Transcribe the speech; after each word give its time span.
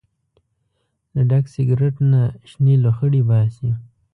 له 1.13 1.21
ډک 1.29 1.45
سګرټ 1.53 1.95
نه 2.11 2.21
شنې 2.49 2.75
لوخړې 2.83 3.21
باسي. 3.29 3.69